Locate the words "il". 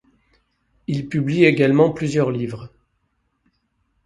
0.87-1.09